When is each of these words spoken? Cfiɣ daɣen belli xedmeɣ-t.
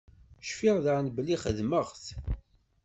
Cfiɣ 0.49 0.77
daɣen 0.85 1.07
belli 1.15 1.37
xedmeɣ-t. 1.43 2.05